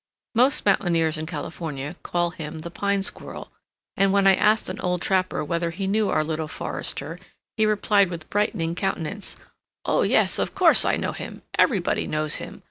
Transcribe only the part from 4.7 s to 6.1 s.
old trapper whether he knew